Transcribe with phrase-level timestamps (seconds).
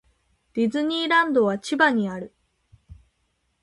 [0.55, 2.33] ディズニーランドは千葉にある。